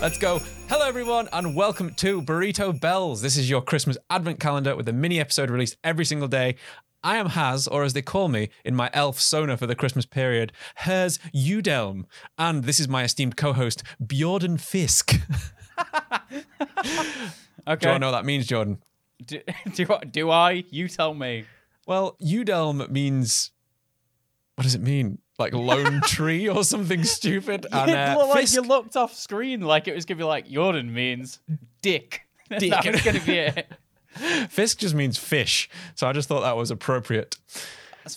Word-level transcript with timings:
Let's 0.00 0.16
go. 0.18 0.40
Hello, 0.68 0.86
everyone, 0.86 1.28
and 1.32 1.56
welcome 1.56 1.92
to 1.94 2.22
Burrito 2.22 2.78
Bells. 2.78 3.20
This 3.20 3.36
is 3.36 3.50
your 3.50 3.60
Christmas 3.60 3.98
advent 4.08 4.38
calendar 4.38 4.76
with 4.76 4.88
a 4.88 4.92
mini 4.92 5.18
episode 5.18 5.50
released 5.50 5.76
every 5.82 6.04
single 6.04 6.28
day. 6.28 6.54
I 7.02 7.16
am 7.16 7.26
Haz, 7.30 7.66
or 7.66 7.82
as 7.82 7.94
they 7.94 8.02
call 8.02 8.28
me 8.28 8.48
in 8.64 8.76
my 8.76 8.90
elf 8.92 9.18
sona 9.18 9.56
for 9.56 9.66
the 9.66 9.74
Christmas 9.74 10.06
period, 10.06 10.52
Hers 10.76 11.18
Udelm. 11.34 12.04
And 12.38 12.64
this 12.64 12.78
is 12.78 12.88
my 12.88 13.02
esteemed 13.04 13.36
co 13.36 13.52
host, 13.52 13.82
Bjordan 14.04 14.60
Fisk. 14.60 15.14
Okay. 17.66 17.76
Do 17.80 17.88
you 17.92 17.98
know 17.98 18.10
what 18.12 18.18
that 18.18 18.24
means, 18.24 18.46
Jordan? 18.46 18.78
Do, 19.24 19.40
do, 19.74 19.86
I- 19.90 20.04
do 20.04 20.30
I? 20.30 20.64
You 20.70 20.88
tell 20.88 21.14
me. 21.14 21.44
Well, 21.86 22.16
Udelm 22.22 22.88
means. 22.88 23.50
What 24.54 24.62
does 24.64 24.74
it 24.74 24.80
mean? 24.82 25.18
Like 25.38 25.52
lone 25.54 26.00
tree 26.06 26.48
or 26.48 26.64
something 26.64 27.04
stupid? 27.04 27.66
And 27.70 27.90
uh, 27.90 28.14
looked 28.18 28.30
like 28.30 28.40
Fisk- 28.40 28.54
you 28.56 28.62
looked 28.62 28.96
off 28.96 29.14
screen 29.14 29.60
like 29.60 29.86
it 29.88 29.94
was 29.94 30.04
gonna 30.04 30.18
be 30.18 30.24
like 30.24 30.48
Jordan 30.48 30.92
means 30.92 31.38
dick. 31.82 32.22
Dick. 32.58 32.70
that 32.70 32.86
was 32.86 33.02
gonna 33.02 33.20
be 33.20 33.38
it. 33.38 33.70
Fisk 34.50 34.78
just 34.78 34.94
means 34.94 35.18
fish, 35.18 35.68
so 35.94 36.08
I 36.08 36.12
just 36.12 36.28
thought 36.28 36.40
that 36.40 36.56
was 36.56 36.70
appropriate. 36.70 37.36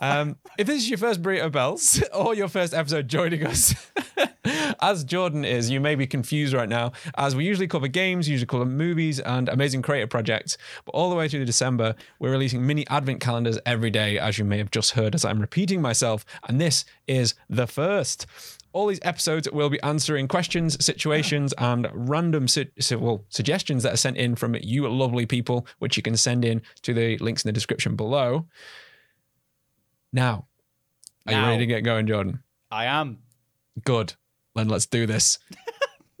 Um, 0.00 0.36
if 0.58 0.66
this 0.66 0.76
is 0.76 0.90
your 0.90 0.98
first 0.98 1.22
burrito 1.22 1.50
bells 1.50 2.02
or 2.14 2.34
your 2.34 2.48
first 2.48 2.74
episode 2.74 3.08
joining 3.08 3.44
us, 3.46 3.74
as 4.80 5.04
Jordan 5.04 5.44
is, 5.44 5.70
you 5.70 5.80
may 5.80 5.94
be 5.94 6.06
confused 6.06 6.52
right 6.54 6.68
now, 6.68 6.92
as 7.16 7.34
we 7.34 7.44
usually 7.44 7.68
cover 7.68 7.88
games, 7.88 8.28
usually 8.28 8.46
cover 8.46 8.64
movies 8.64 9.20
and 9.20 9.48
amazing 9.48 9.82
creative 9.82 10.10
projects. 10.10 10.56
But 10.84 10.92
all 10.92 11.10
the 11.10 11.16
way 11.16 11.28
through 11.28 11.44
December, 11.44 11.94
we're 12.18 12.30
releasing 12.30 12.66
mini 12.66 12.86
advent 12.88 13.20
calendars 13.20 13.58
every 13.66 13.90
day, 13.90 14.18
as 14.18 14.38
you 14.38 14.44
may 14.44 14.58
have 14.58 14.70
just 14.70 14.92
heard 14.92 15.14
as 15.14 15.24
I'm 15.24 15.40
repeating 15.40 15.80
myself. 15.82 16.24
And 16.48 16.60
this 16.60 16.84
is 17.06 17.34
the 17.48 17.66
first. 17.66 18.26
All 18.72 18.86
these 18.86 19.00
episodes 19.02 19.50
will 19.50 19.70
be 19.70 19.80
answering 19.82 20.28
questions, 20.28 20.82
situations, 20.84 21.54
and 21.58 21.88
random 21.92 22.46
su- 22.46 22.66
su- 22.78 22.98
well, 22.98 23.24
suggestions 23.30 23.82
that 23.82 23.94
are 23.94 23.96
sent 23.96 24.18
in 24.18 24.36
from 24.36 24.54
you 24.60 24.86
lovely 24.88 25.26
people, 25.26 25.66
which 25.78 25.96
you 25.96 26.02
can 26.02 26.16
send 26.16 26.44
in 26.44 26.62
to 26.82 26.92
the 26.92 27.16
links 27.18 27.44
in 27.44 27.48
the 27.48 27.52
description 27.52 27.96
below. 27.96 28.46
Now, 30.12 30.46
are 31.26 31.32
you 31.32 31.40
ready 31.40 31.58
to 31.58 31.66
get 31.66 31.80
going, 31.80 32.06
Jordan? 32.06 32.42
I 32.70 32.84
am. 32.86 33.18
Good. 33.84 34.14
Then 34.58 34.68
let's 34.68 34.86
do 34.86 35.06
this. 35.06 35.38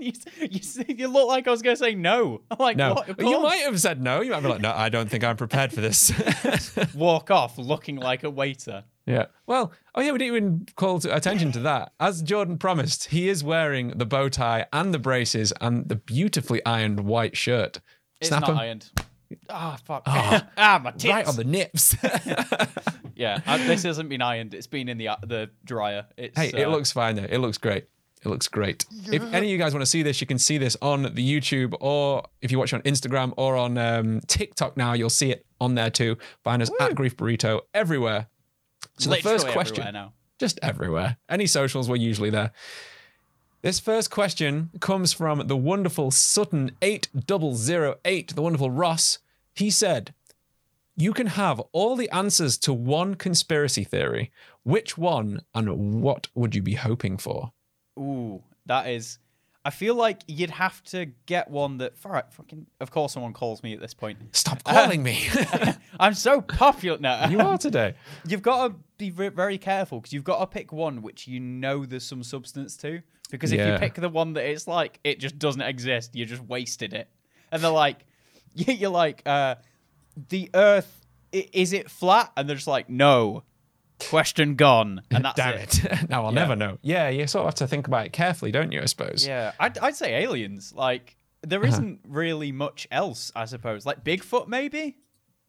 You, 0.00 0.12
you, 0.38 0.60
you 0.86 1.08
look 1.08 1.26
like 1.26 1.48
I 1.48 1.50
was 1.50 1.60
gonna 1.60 1.74
say 1.74 1.96
no. 1.96 2.42
I'm 2.52 2.56
like, 2.60 2.76
No, 2.76 3.02
you 3.18 3.42
might 3.42 3.62
have 3.62 3.80
said 3.80 4.00
no. 4.00 4.20
You 4.20 4.30
might 4.30 4.42
be 4.44 4.48
like, 4.48 4.60
no, 4.60 4.70
I 4.72 4.90
don't 4.90 5.10
think 5.10 5.24
I'm 5.24 5.36
prepared 5.36 5.72
for 5.72 5.80
this. 5.80 6.12
walk 6.94 7.32
off 7.32 7.58
looking 7.58 7.96
like 7.96 8.22
a 8.22 8.30
waiter. 8.30 8.84
yeah. 9.06 9.24
Well, 9.48 9.72
oh 9.96 10.00
yeah, 10.00 10.12
we 10.12 10.18
didn't 10.18 10.36
even 10.36 10.66
call 10.76 11.00
to 11.00 11.12
attention 11.12 11.50
to 11.50 11.58
that. 11.62 11.94
As 11.98 12.22
Jordan 12.22 12.58
promised, 12.58 13.06
he 13.06 13.28
is 13.28 13.42
wearing 13.42 13.88
the 13.88 14.06
bow 14.06 14.28
tie 14.28 14.66
and 14.72 14.94
the 14.94 15.00
braces 15.00 15.52
and 15.60 15.88
the 15.88 15.96
beautifully 15.96 16.64
ironed 16.64 17.00
white 17.00 17.36
shirt. 17.36 17.80
It's 18.20 18.28
Snap 18.28 18.42
not 18.42 18.50
'em. 18.50 18.56
ironed. 18.58 18.90
Ah, 19.50 19.78
fuck. 19.84 20.04
ah, 20.06 20.80
my 20.80 20.92
tits. 20.92 21.06
Right 21.06 21.26
on 21.26 21.34
the 21.34 21.42
nips. 21.42 21.96
Yeah, 23.16 23.40
uh, 23.48 23.58
this 23.58 23.82
hasn't 23.82 24.08
been 24.08 24.22
ironed. 24.22 24.54
It's 24.54 24.68
been 24.68 24.88
in 24.88 24.96
the 24.96 25.08
uh, 25.08 25.16
the 25.26 25.50
dryer. 25.64 26.06
It's, 26.16 26.38
Hey, 26.38 26.50
it 26.54 26.66
uh, 26.68 26.70
looks 26.70 26.92
fine 26.92 27.16
though. 27.16 27.26
It 27.28 27.38
looks 27.38 27.58
great. 27.58 27.86
It 28.24 28.28
looks 28.28 28.48
great. 28.48 28.84
If 29.12 29.22
any 29.32 29.46
of 29.46 29.52
you 29.52 29.58
guys 29.58 29.72
want 29.72 29.82
to 29.82 29.86
see 29.86 30.02
this, 30.02 30.20
you 30.20 30.26
can 30.26 30.38
see 30.38 30.58
this 30.58 30.76
on 30.82 31.02
the 31.02 31.10
YouTube, 31.10 31.74
or 31.80 32.24
if 32.42 32.50
you 32.50 32.58
watch 32.58 32.74
on 32.74 32.82
Instagram 32.82 33.32
or 33.36 33.56
on 33.56 33.78
um, 33.78 34.20
TikTok 34.26 34.76
now, 34.76 34.92
you'll 34.92 35.08
see 35.10 35.30
it 35.30 35.46
on 35.60 35.76
there 35.76 35.90
too. 35.90 36.16
Find 36.42 36.60
us 36.60 36.70
at 36.80 36.96
Grief 36.96 37.16
Burrito 37.16 37.60
everywhere. 37.72 38.26
So 38.98 39.10
the 39.10 39.16
first 39.16 39.46
question, 39.48 39.82
everywhere 39.82 39.92
now. 39.92 40.12
just 40.38 40.58
everywhere. 40.62 41.16
Any 41.28 41.46
socials, 41.46 41.88
we're 41.88 41.96
usually 41.96 42.30
there. 42.30 42.52
This 43.62 43.80
first 43.80 44.10
question 44.10 44.70
comes 44.80 45.12
from 45.12 45.46
the 45.48 45.56
wonderful 45.56 46.10
Sutton8008, 46.10 48.34
the 48.34 48.42
wonderful 48.42 48.70
Ross. 48.70 49.18
He 49.54 49.70
said, 49.70 50.14
You 50.96 51.12
can 51.12 51.26
have 51.28 51.60
all 51.72 51.96
the 51.96 52.08
answers 52.10 52.56
to 52.58 52.72
one 52.72 53.14
conspiracy 53.16 53.82
theory. 53.84 54.30
Which 54.62 54.96
one 54.96 55.42
and 55.54 56.02
what 56.02 56.28
would 56.34 56.54
you 56.54 56.62
be 56.62 56.74
hoping 56.74 57.18
for? 57.18 57.52
That 58.68 58.86
is. 58.88 59.18
I 59.64 59.70
feel 59.70 59.96
like 59.96 60.22
you'd 60.28 60.50
have 60.50 60.82
to 60.84 61.06
get 61.26 61.50
one 61.50 61.78
that. 61.78 61.94
All 62.04 62.12
right, 62.12 62.24
fucking. 62.32 62.66
Of 62.80 62.90
course, 62.90 63.12
someone 63.12 63.32
calls 63.34 63.62
me 63.62 63.74
at 63.74 63.80
this 63.80 63.92
point. 63.92 64.18
Stop 64.34 64.62
calling 64.64 65.02
me. 65.02 65.28
I'm 66.00 66.14
so 66.14 66.40
popular 66.40 66.98
now. 66.98 67.28
you 67.28 67.40
are 67.40 67.58
today. 67.58 67.94
You've 68.26 68.40
got 68.42 68.68
to 68.68 68.74
be 68.96 69.10
very 69.10 69.58
careful 69.58 69.98
because 70.00 70.12
you've 70.12 70.24
got 70.24 70.38
to 70.38 70.46
pick 70.46 70.72
one 70.72 71.02
which 71.02 71.26
you 71.28 71.38
know 71.40 71.84
there's 71.84 72.04
some 72.04 72.22
substance 72.22 72.76
to. 72.78 73.02
Because 73.30 73.52
if 73.52 73.58
Yeah. 73.58 73.74
you 73.74 73.78
pick 73.78 73.94
the 73.94 74.08
one 74.08 74.32
that 74.34 74.44
it's 74.48 74.66
like 74.66 75.00
it 75.04 75.20
just 75.20 75.38
doesn't 75.38 75.60
exist, 75.60 76.14
you 76.14 76.24
just 76.24 76.42
wasted 76.42 76.94
it. 76.94 77.08
And 77.52 77.62
they're 77.62 77.70
like, 77.70 78.06
you're 78.54 78.90
like, 78.90 79.22
uh, 79.26 79.56
the 80.30 80.48
Earth 80.54 81.04
is 81.32 81.72
it 81.74 81.90
flat? 81.90 82.32
And 82.36 82.48
they're 82.48 82.56
just 82.56 82.66
like, 82.68 82.88
no. 82.88 83.42
Question 84.00 84.54
gone, 84.54 85.02
and 85.10 85.24
that's 85.24 85.36
Damn 85.36 85.54
it. 85.58 85.84
it. 85.84 86.08
now 86.10 86.24
I'll 86.26 86.32
Yeah. 86.32 86.40
never 86.40 86.56
know. 86.56 86.78
Yeah, 86.82 87.08
you 87.08 87.26
sort 87.26 87.42
of 87.42 87.46
have 87.48 87.54
to 87.56 87.66
think 87.66 87.86
about 87.88 88.06
it 88.06 88.12
carefully, 88.12 88.52
don't 88.52 88.70
you, 88.72 88.80
I 88.80 88.84
suppose? 88.84 89.26
Yeah, 89.26 89.52
I'd, 89.58 89.76
I'd 89.78 89.96
say 89.96 90.22
aliens. 90.22 90.72
Like 90.72 91.16
there 91.42 91.64
Uh-huh. 91.64 91.80
not 91.80 91.98
really 92.04 92.52
much 92.52 92.86
else, 92.90 93.32
I 93.34 93.44
suppose. 93.46 93.84
Like 93.86 94.04
Bigfoot, 94.04 94.46
maybe. 94.48 94.98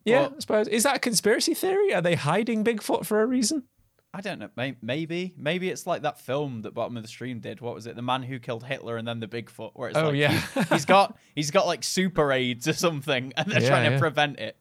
Yeah, 0.05 0.21
Well- 0.21 0.33
I 0.37 0.39
suppose. 0.39 0.67
Is 0.67 0.83
that 0.83 0.95
a 0.97 0.99
conspiracy 0.99 1.53
theory? 1.53 1.93
Are 1.93 2.01
they 2.01 2.15
hiding 2.15 2.63
Bigfoot 2.63 3.05
for 3.05 3.21
a 3.21 3.25
reason? 3.25 3.63
I 4.11 4.21
don't 4.21 4.39
know. 4.39 4.49
Maybe, 4.81 5.35
maybe 5.37 5.69
it's 5.69 5.85
like 5.85 6.01
that 6.01 6.19
film 6.19 6.63
that 6.63 6.73
Bottom 6.73 6.97
of 6.97 7.03
the 7.03 7.09
Stream 7.09 7.39
did. 7.41 7.61
What 7.61 7.75
was 7.75 7.85
it? 7.85 7.95
The 7.95 8.01
Man 8.01 8.23
Who 8.23 8.39
Killed 8.39 8.63
Hitler 8.63 8.97
and 8.97 9.07
then 9.07 9.19
the 9.19 9.27
Bigfoot, 9.27 9.71
where 9.75 9.89
it's 9.89 9.97
Oh, 9.99 10.07
like 10.07 10.15
yeah. 10.15 10.31
he, 10.55 10.61
has 10.61 10.85
got 10.85 11.15
he's 11.35 11.51
got 11.51 11.67
like 11.67 11.83
super 11.83 12.31
AIDS 12.31 12.67
or 12.67 12.73
something, 12.73 13.31
and 13.37 13.51
they're 13.51 13.61
Yeah, 13.61 13.67
trying 13.69 13.85
to 13.85 13.91
yeah. 13.91 13.99
prevent 13.99 14.39
it. 14.39 14.57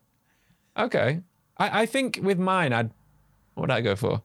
Okay. 0.79 1.21
I, 1.57 1.83
I 1.83 1.87
think 1.87 2.21
with 2.23 2.39
mine, 2.39 2.75
I'd. 2.75 2.91
What 3.59 3.63
would 3.63 3.71
I 3.73 3.81
go 3.81 3.97
for? 3.97 4.23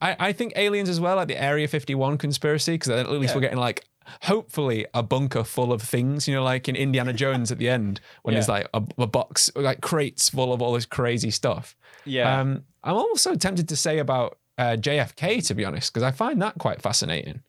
I, 0.00 0.16
I 0.18 0.32
think 0.32 0.52
aliens 0.56 0.88
as 0.88 1.00
well, 1.00 1.14
like 1.16 1.28
the 1.28 1.40
Area 1.40 1.68
51 1.68 2.18
conspiracy, 2.18 2.72
because 2.72 2.90
at 2.90 3.08
least 3.10 3.30
Yeah. 3.30 3.36
we're 3.36 3.40
getting 3.42 3.58
like, 3.58 3.84
hopefully, 4.22 4.84
a 4.92 5.02
bunker 5.02 5.44
full 5.44 5.72
of 5.72 5.80
things, 5.80 6.26
you 6.26 6.34
know, 6.34 6.42
like 6.42 6.68
in 6.68 6.76
Indiana 6.76 7.12
Jones 7.22 7.52
at 7.52 7.58
the 7.58 7.68
end, 7.68 8.00
when 8.22 8.34
there's 8.34 8.48
like 8.48 8.68
a, 8.74 8.82
a 8.98 9.06
box, 9.06 9.50
like 9.54 9.80
crates 9.80 10.28
full 10.28 10.52
of 10.52 10.60
all 10.60 10.72
this 10.72 10.86
crazy 10.86 11.30
stuff. 11.30 11.76
Yeah, 12.04 12.40
Um, 12.40 12.64
I'm 12.82 12.96
also 12.96 13.34
tempted 13.34 13.68
to 13.68 13.76
say 13.76 13.98
about 13.98 14.38
uh, 14.58 14.76
JFK, 14.78 15.46
to 15.46 15.54
be 15.54 15.64
honest, 15.64 15.92
because 15.92 16.02
I 16.02 16.10
find 16.10 16.42
that 16.42 16.58
quite 16.58 16.82
fascinating. 16.82 17.42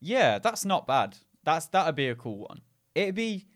yeah, 0.00 0.38
that's 0.38 0.64
not 0.64 0.86
bad. 0.86 1.16
That's 1.44 1.66
that'd 1.66 1.94
be 1.94 2.08
a 2.08 2.14
cool 2.14 2.38
one. 2.48 2.60
It'd 2.94 3.14
be. 3.14 3.46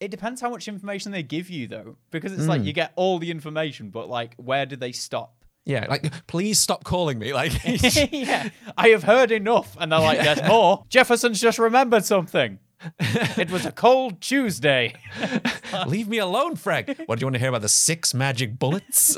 It 0.00 0.10
depends 0.10 0.40
how 0.40 0.50
much 0.50 0.68
information 0.68 1.12
they 1.12 1.22
give 1.22 1.48
you 1.50 1.66
though, 1.66 1.96
because 2.10 2.32
it's 2.32 2.42
Hmm. 2.44 2.48
like 2.48 2.64
you 2.64 2.72
get 2.72 2.92
all 2.96 3.18
the 3.18 3.30
information, 3.30 3.90
but 3.90 4.08
like 4.08 4.34
where 4.36 4.66
do 4.66 4.76
they 4.76 4.92
stop? 4.92 5.43
Yeah, 5.64 5.86
like, 5.88 6.26
please 6.26 6.58
stop 6.58 6.84
calling 6.84 7.18
me. 7.18 7.32
Like, 7.32 7.52
yeah, 8.12 8.50
I 8.76 8.88
have 8.88 9.02
heard 9.02 9.30
enough. 9.30 9.76
And 9.80 9.90
they're 9.90 9.98
like, 10.00 10.18
there's 10.18 10.46
more. 10.46 10.84
Jefferson's 10.90 11.40
just 11.40 11.58
remembered 11.58 12.04
something. 12.04 12.58
It 12.98 13.50
was 13.50 13.64
a 13.64 13.72
cold 13.72 14.20
Tuesday. 14.20 14.94
leave 15.86 16.06
me 16.06 16.18
alone, 16.18 16.56
Frank. 16.56 16.88
What 17.06 17.18
do 17.18 17.22
you 17.22 17.26
want 17.26 17.34
to 17.36 17.38
hear 17.38 17.48
about 17.48 17.62
the 17.62 17.68
six 17.68 18.12
magic 18.12 18.58
bullets? 18.58 19.16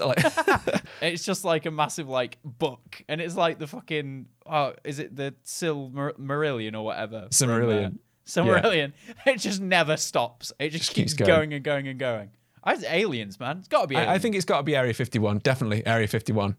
It's 1.03 1.25
just 1.25 1.45
like 1.45 1.67
a 1.67 1.73
massive 1.73 2.09
like 2.09 2.39
book, 2.45 3.03
and 3.09 3.21
it's 3.21 3.35
like 3.35 3.59
the 3.59 3.67
fucking 3.67 4.27
oh, 4.47 4.75
is 4.85 5.01
it 5.01 5.17
the 5.17 5.35
Silmarillion 5.45 6.75
or 6.75 6.85
whatever? 6.85 7.29
from, 7.33 7.51
uh, 7.51 7.55
Silmarillion. 7.55 7.99
Silmarillion. 8.25 8.93
It 9.27 9.39
just 9.39 9.61
never 9.61 9.97
stops. 9.97 10.53
It 10.61 10.71
just, 10.71 10.85
Just 10.85 10.95
keeps, 10.95 11.13
keeps 11.15 11.27
going. 11.27 11.51
going. 11.51 11.53
and 11.55 11.65
going 11.65 11.89
and 11.89 11.99
going. 11.99 12.31
I 12.67 12.75
aliens, 12.89 13.39
man. 13.41 13.59
It's 13.59 13.69
got 13.69 13.83
to 13.83 13.87
be. 13.87 13.95
Aliens. 13.95 14.11
I, 14.11 14.15
I 14.15 14.19
think 14.19 14.35
it's 14.35 14.45
got 14.45 14.59
to 14.59 14.63
be 14.65 14.75
Area 14.77 14.93
51. 14.93 15.39
Definitely 15.39 15.87
Area 15.87 16.07
51. 16.09 16.57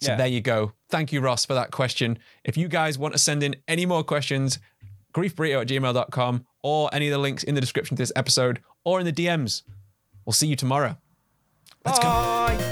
So 0.00 0.10
Yeah. 0.10 0.16
there 0.16 0.26
you 0.26 0.40
go. 0.40 0.72
Thank 0.90 1.12
you, 1.12 1.20
Ross, 1.20 1.46
for 1.46 1.54
that 1.54 1.70
question. 1.70 2.18
If 2.44 2.56
you 2.56 2.66
guys 2.68 2.98
want 2.98 3.14
to 3.14 3.18
send 3.18 3.42
in 3.44 3.54
any 3.68 3.86
more 3.86 4.02
questions, 4.02 4.58
griefburrito 5.14 5.60
at 5.62 5.68
gmail.com 5.68 6.44
or 6.62 6.90
any 6.92 7.06
of 7.06 7.12
the 7.12 7.18
links 7.18 7.44
in 7.44 7.54
the 7.54 7.60
description 7.60 7.96
to 7.96 8.02
this 8.02 8.12
episode 8.16 8.60
or 8.84 8.98
in 8.98 9.06
the 9.06 9.12
DMs. 9.12 9.62
We'll 10.26 10.32
see 10.32 10.48
you 10.48 10.56
tomorrow. 10.56 10.96
Let's 11.84 11.98
go. 12.00 12.04
Bye. 12.04 12.71